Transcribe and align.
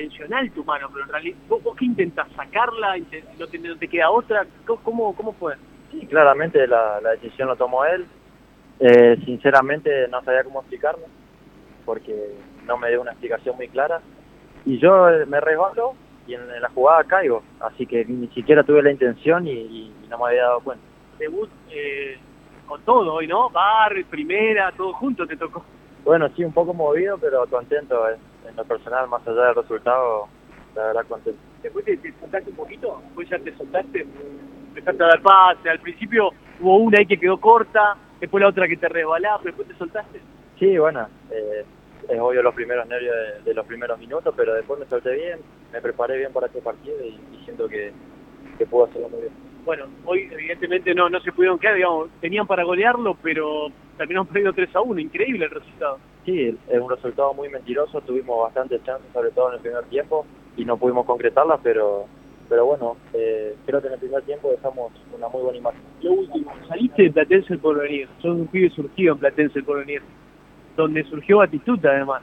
intencional 0.00 0.50
tu 0.52 0.64
mano, 0.64 0.88
pero 0.92 1.04
en 1.04 1.10
realidad, 1.10 1.36
¿vos, 1.48 1.62
vos 1.62 1.76
qué 1.76 1.84
intentás? 1.84 2.28
¿Sacarla? 2.34 2.96
¿No 3.38 3.46
te, 3.46 3.58
no 3.58 3.76
te 3.76 3.88
queda 3.88 4.10
otra? 4.10 4.46
¿Cómo, 4.66 5.14
cómo, 5.14 5.32
fue? 5.32 5.54
Sí, 5.90 6.06
claramente 6.06 6.66
la, 6.66 7.00
la 7.00 7.10
decisión 7.10 7.48
lo 7.48 7.56
tomó 7.56 7.84
él. 7.84 8.06
Eh, 8.78 9.18
sinceramente 9.24 10.08
no 10.08 10.22
sabía 10.22 10.44
cómo 10.44 10.60
explicarlo, 10.60 11.04
porque 11.84 12.34
no 12.66 12.78
me 12.78 12.88
dio 12.88 13.02
una 13.02 13.12
explicación 13.12 13.56
muy 13.56 13.68
clara. 13.68 14.00
Y 14.64 14.78
yo 14.78 15.08
eh, 15.10 15.26
me 15.26 15.40
resbalo 15.40 15.94
y 16.26 16.34
en, 16.34 16.42
en 16.42 16.62
la 16.62 16.70
jugada 16.70 17.04
caigo, 17.04 17.42
así 17.60 17.86
que 17.86 18.04
ni 18.04 18.28
siquiera 18.28 18.62
tuve 18.62 18.82
la 18.82 18.90
intención 18.90 19.46
y, 19.46 19.52
y 19.52 19.94
no 20.08 20.18
me 20.18 20.26
había 20.26 20.44
dado 20.44 20.60
cuenta. 20.60 20.84
Debut 21.18 21.50
eh, 21.70 22.18
con 22.66 22.80
todo 22.82 23.14
hoy, 23.14 23.26
¿no? 23.26 23.50
Bar, 23.50 23.92
primera, 24.08 24.72
todo 24.72 24.92
junto 24.94 25.26
te 25.26 25.36
tocó. 25.36 25.62
Bueno, 26.04 26.30
sí, 26.34 26.44
un 26.44 26.52
poco 26.52 26.72
movido, 26.72 27.18
pero 27.18 27.46
contento 27.46 28.08
eh, 28.08 28.16
en 28.50 28.56
lo 28.56 28.64
personal, 28.64 29.08
más 29.08 29.26
allá 29.26 29.46
del 29.46 29.54
resultado, 29.54 30.28
la 30.74 30.86
verdad 30.86 31.06
contento. 31.08 31.40
Después 31.62 31.84
te, 31.84 31.96
te 31.96 32.12
soltaste 32.20 32.50
un 32.50 32.56
poquito, 32.56 33.00
después 33.04 33.28
ya 33.28 33.38
te 33.38 33.56
soltaste, 33.56 34.06
empezaste 34.68 35.02
a 35.02 35.06
dar 35.06 35.22
pase. 35.22 35.70
Al 35.70 35.80
principio 35.80 36.30
hubo 36.60 36.76
una 36.78 36.98
ahí 36.98 37.06
que 37.06 37.18
quedó 37.18 37.38
corta, 37.38 37.96
después 38.20 38.42
la 38.42 38.48
otra 38.48 38.68
que 38.68 38.76
te 38.76 38.88
resbalaba, 38.88 39.38
pero 39.38 39.56
después 39.56 39.68
te 39.68 39.78
soltaste. 39.78 40.20
Sí, 40.58 40.76
bueno, 40.78 41.08
eh, 41.30 41.64
es 42.08 42.20
obvio 42.20 42.42
los 42.42 42.54
primeros 42.54 42.86
nervios 42.86 43.14
de, 43.14 43.42
de 43.44 43.54
los 43.54 43.66
primeros 43.66 43.98
minutos, 43.98 44.34
pero 44.36 44.54
después 44.54 44.80
me 44.80 44.86
solté 44.86 45.14
bien, 45.14 45.40
me 45.72 45.80
preparé 45.80 46.18
bien 46.18 46.32
para 46.32 46.46
este 46.46 46.60
partido 46.60 46.96
y, 47.04 47.20
y 47.34 47.44
siento 47.44 47.68
que, 47.68 47.92
que 48.58 48.66
puedo 48.66 48.86
hacerlo 48.86 49.08
muy 49.08 49.20
bien. 49.20 49.32
Bueno, 49.64 49.86
hoy 50.06 50.28
evidentemente 50.32 50.94
no 50.94 51.10
no 51.10 51.20
se 51.20 51.32
pudieron 51.32 51.58
quedar, 51.58 51.74
digamos, 51.74 52.08
tenían 52.20 52.46
para 52.46 52.64
golearlo, 52.64 53.16
pero 53.22 53.68
terminamos 53.96 54.28
perdiendo 54.28 54.54
3 54.54 54.74
a 54.74 54.80
1, 54.80 55.00
increíble 55.00 55.44
el 55.44 55.50
resultado. 55.50 55.98
Sí, 56.24 56.58
es 56.68 56.80
un 56.80 56.90
resultado 56.90 57.32
muy 57.34 57.48
mentiroso, 57.48 58.00
tuvimos 58.02 58.42
bastantes 58.42 58.82
chances, 58.84 59.10
sobre 59.12 59.30
todo 59.30 59.48
en 59.48 59.54
el 59.54 59.60
primer 59.60 59.84
tiempo, 59.84 60.26
y 60.56 60.64
no 60.64 60.76
pudimos 60.76 61.06
concretarlas, 61.06 61.60
pero 61.62 62.06
pero 62.48 62.66
bueno, 62.66 62.96
eh, 63.14 63.54
creo 63.64 63.80
que 63.80 63.86
en 63.86 63.92
el 63.92 64.00
primer 64.00 64.22
tiempo 64.24 64.50
dejamos 64.50 64.90
una 65.16 65.28
muy 65.28 65.40
buena 65.42 65.58
imagen. 65.58 65.80
Lo 66.02 66.12
último, 66.14 66.52
saliste 66.66 67.04
de 67.04 67.10
Platense 67.12 67.52
el 67.54 67.60
Porvenir, 67.60 68.08
sos 68.20 68.34
un 68.36 68.48
pibe 68.48 68.68
surgido 68.70 69.12
en 69.14 69.20
Platense 69.20 69.60
el 69.60 69.64
Porvenir, 69.64 70.02
donde 70.76 71.04
surgió 71.04 71.38
Batistuta 71.38 71.90
además. 71.90 72.22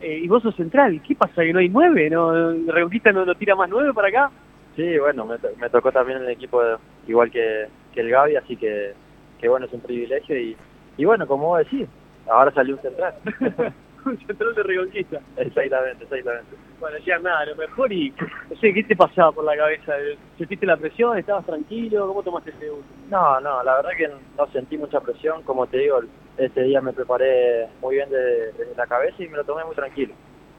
Eh, 0.00 0.20
y 0.22 0.28
vos 0.28 0.42
sos 0.44 0.54
central, 0.54 1.02
¿qué 1.06 1.16
pasa 1.16 1.42
que 1.42 1.52
no 1.52 1.58
hay 1.58 1.68
nueve? 1.68 2.08
¿No, 2.08 2.52
¿Reconquista 2.72 3.10
no, 3.10 3.24
no 3.26 3.34
tira 3.34 3.56
más 3.56 3.68
nueve 3.68 3.92
para 3.92 4.08
acá? 4.08 4.30
Sí, 4.76 4.96
bueno, 4.98 5.24
me, 5.26 5.38
to- 5.38 5.50
me 5.58 5.68
tocó 5.70 5.90
también 5.90 6.18
el 6.22 6.28
equipo 6.30 6.62
de- 6.62 6.76
igual 7.08 7.32
que, 7.32 7.66
que 7.92 8.00
el 8.00 8.10
Gaby, 8.10 8.36
así 8.36 8.56
que, 8.56 8.92
que 9.40 9.48
bueno, 9.48 9.66
es 9.66 9.72
un 9.72 9.80
privilegio 9.80 10.38
y, 10.38 10.56
y 10.96 11.04
bueno, 11.04 11.26
como 11.26 11.48
vos 11.48 11.58
decís, 11.58 11.88
ahora 12.28 12.50
salió 12.52 12.76
un 12.76 12.82
central. 12.82 13.14
un 14.04 14.18
central 14.26 14.54
de 14.54 14.62
Reconquista. 14.62 15.20
exactamente, 15.36 16.04
exactamente. 16.04 16.56
Bueno, 16.80 16.98
ya 16.98 17.18
nada, 17.20 17.46
lo 17.46 17.56
mejor 17.56 17.92
y 17.92 18.10
no 18.50 18.56
sé, 18.60 18.74
¿qué 18.74 18.84
te 18.84 18.94
pasaba 18.96 19.32
por 19.32 19.44
la 19.44 19.56
cabeza? 19.56 19.94
¿Sentiste 20.36 20.66
la 20.66 20.76
presión? 20.76 21.16
¿Estabas 21.16 21.46
tranquilo? 21.46 22.06
¿Cómo 22.08 22.22
tomaste 22.22 22.50
ese 22.50 22.64
debut? 22.66 22.84
No, 23.08 23.40
no, 23.40 23.62
la 23.62 23.76
verdad 23.76 23.90
que 23.96 24.08
no 24.08 24.46
sentí 24.52 24.76
mucha 24.76 25.00
presión, 25.00 25.42
como 25.44 25.66
te 25.66 25.78
digo, 25.78 26.00
ese 26.36 26.62
día 26.62 26.80
me 26.82 26.92
preparé 26.92 27.68
muy 27.80 27.94
bien 27.96 28.10
de- 28.10 28.52
desde 28.52 28.74
la 28.76 28.86
cabeza 28.86 29.22
y 29.22 29.28
me 29.28 29.38
lo 29.38 29.44
tomé 29.44 29.64
muy 29.64 29.74
tranquilo, 29.74 30.14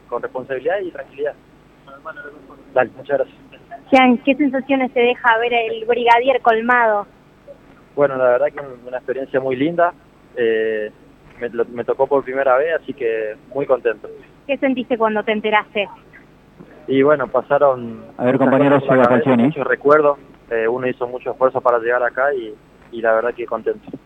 con 0.08 0.22
responsabilidad 0.22 0.80
y 0.80 0.90
tranquilidad. 0.90 1.34
Hermano, 1.92 2.20
lo 2.24 2.32
mejor. 2.32 2.56
Dale, 2.74 2.90
muchas 2.96 3.18
gracias. 3.18 3.38
Jean, 3.92 4.18
¿qué 4.24 4.34
sensaciones 4.34 4.92
te 4.92 5.00
deja 5.00 5.38
ver 5.38 5.52
el 5.52 5.84
brigadier 5.84 6.40
colmado? 6.40 7.06
Bueno, 7.94 8.16
la 8.16 8.24
verdad 8.30 8.46
que 8.48 8.60
una 8.88 8.96
experiencia 8.96 9.38
muy 9.38 9.54
linda, 9.54 9.94
eh, 10.34 10.90
me, 11.40 11.48
lo- 11.50 11.64
me 11.66 11.84
tocó 11.84 12.06
por 12.06 12.24
primera 12.24 12.56
vez, 12.56 12.74
así 12.80 12.92
que 12.94 13.34
muy 13.54 13.66
contento. 13.66 14.08
¿Qué 14.46 14.56
sentiste 14.58 14.96
cuando 14.98 15.22
te 15.22 15.32
enteraste? 15.32 15.88
Y 16.88 17.02
bueno, 17.02 17.26
pasaron 17.28 18.04
A 18.16 18.24
ver, 18.24 18.38
compañeros, 18.38 18.82
la 18.84 18.88
cabeza, 18.88 19.08
canción, 19.08 19.40
¿eh? 19.40 19.44
muchos 19.44 19.66
recuerdos, 19.66 20.18
eh, 20.50 20.68
uno 20.68 20.86
hizo 20.86 21.06
mucho 21.08 21.32
esfuerzo 21.32 21.60
para 21.60 21.78
llegar 21.78 22.02
acá 22.02 22.32
y, 22.34 22.54
y 22.92 23.00
la 23.02 23.12
verdad 23.14 23.34
que 23.34 23.44
contento. 23.46 23.88